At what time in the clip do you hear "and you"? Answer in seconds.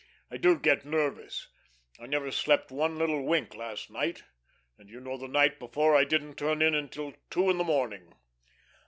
4.79-4.99